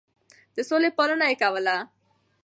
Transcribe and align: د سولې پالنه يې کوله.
د 0.55 0.57
سولې 0.69 0.89
پالنه 0.97 1.25
يې 1.31 1.35
کوله. 1.41 1.77